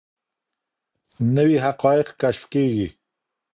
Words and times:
نوي 1.35 1.57
حقایق 1.65 2.07
کشف 2.21 2.43
کیږي. 2.53 2.87